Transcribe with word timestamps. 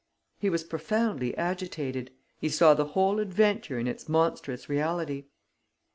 He 0.39 0.49
was 0.49 0.63
profoundly 0.63 1.37
agitated. 1.37 2.09
He 2.39 2.49
saw 2.49 2.73
the 2.73 2.85
whole 2.97 3.19
adventure 3.19 3.77
in 3.77 3.85
its 3.85 4.09
monstrous 4.09 4.67
reality. 4.67 5.25